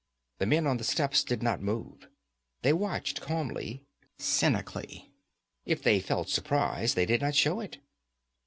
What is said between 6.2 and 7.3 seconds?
surprise they did